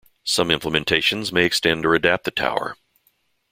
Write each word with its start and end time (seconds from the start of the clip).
Some 0.23 0.47
implementations 0.49 1.31
may 1.31 1.45
extend 1.45 1.85
or 1.85 1.93
adapt 1.93 2.23
the 2.23 2.31
tower. 2.31 2.75